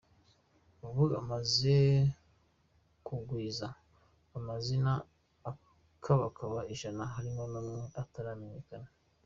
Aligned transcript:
Ubu 0.85 1.03
amaze 1.21 1.75
kugwiza 3.05 3.67
amazina 4.37 4.91
akabakaba 5.51 6.59
ijana 6.73 7.03
harimo 7.13 7.43
n’amwe 7.51 7.81
ataramenyekana. 8.01 8.89